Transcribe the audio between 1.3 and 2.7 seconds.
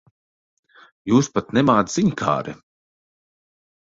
pat nemāc ziņkāre.